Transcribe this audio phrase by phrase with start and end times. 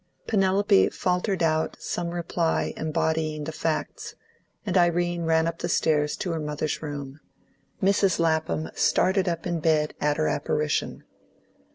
[0.25, 4.15] Penelope faltered out some reply embodying the facts,
[4.65, 7.19] and Irene ran up the stairs to her mother's room.
[7.83, 8.17] Mrs.
[8.17, 11.03] Lapham started up in bed at her apparition.